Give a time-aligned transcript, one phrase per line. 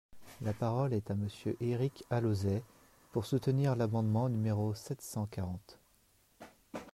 [0.41, 2.63] La parole est à Monsieur Éric Alauzet,
[3.11, 5.77] pour soutenir l’amendement numéro sept cent quarante.